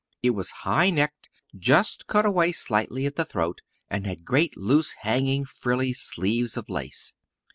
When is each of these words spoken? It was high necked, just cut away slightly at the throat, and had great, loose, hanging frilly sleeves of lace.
It 0.23 0.31
was 0.31 0.49
high 0.65 0.89
necked, 0.89 1.29
just 1.55 2.07
cut 2.07 2.25
away 2.25 2.53
slightly 2.53 3.05
at 3.05 3.17
the 3.17 3.23
throat, 3.23 3.61
and 3.87 4.07
had 4.07 4.25
great, 4.25 4.57
loose, 4.57 4.93
hanging 5.01 5.45
frilly 5.45 5.93
sleeves 5.93 6.57
of 6.57 6.69
lace. 6.69 7.13